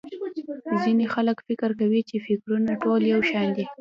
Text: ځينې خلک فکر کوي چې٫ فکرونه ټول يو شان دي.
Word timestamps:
ځينې 0.81 1.05
خلک 1.15 1.37
فکر 1.47 1.69
کوي 1.79 2.01
چې٫ 2.09 2.17
فکرونه 2.25 2.71
ټول 2.83 3.01
يو 3.13 3.19
شان 3.29 3.47
دي. 3.55 3.65